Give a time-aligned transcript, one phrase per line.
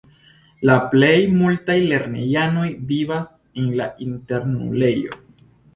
[0.69, 3.33] La plej multaj lernejanoj vivas
[3.65, 5.27] en la internulejo.